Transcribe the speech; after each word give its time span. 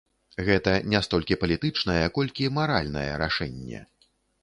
Гэта 0.45 0.71
не 0.93 1.01
столькі 1.09 1.37
палітычнае, 1.45 2.01
колькі 2.19 2.53
маральнае 2.59 3.09
рашэнне. 3.27 3.89